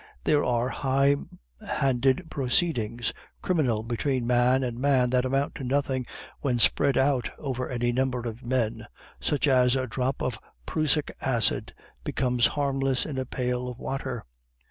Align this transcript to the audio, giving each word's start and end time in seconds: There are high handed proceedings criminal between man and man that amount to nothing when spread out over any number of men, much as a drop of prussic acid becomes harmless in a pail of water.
There 0.23 0.43
are 0.43 0.67
high 0.69 1.15
handed 1.69 2.31
proceedings 2.31 3.13
criminal 3.43 3.83
between 3.83 4.25
man 4.25 4.63
and 4.63 4.79
man 4.79 5.11
that 5.11 5.25
amount 5.25 5.53
to 5.57 5.63
nothing 5.63 6.07
when 6.39 6.57
spread 6.57 6.97
out 6.97 7.29
over 7.37 7.69
any 7.69 7.91
number 7.91 8.27
of 8.27 8.43
men, 8.43 8.87
much 9.31 9.47
as 9.47 9.75
a 9.75 9.85
drop 9.85 10.23
of 10.23 10.39
prussic 10.65 11.15
acid 11.21 11.75
becomes 12.03 12.47
harmless 12.57 13.05
in 13.05 13.19
a 13.19 13.27
pail 13.27 13.67
of 13.67 13.77
water. 13.77 14.25